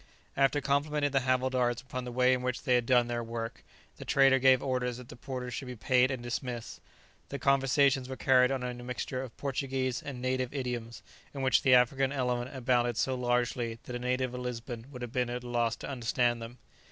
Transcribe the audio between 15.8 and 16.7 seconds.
understand them.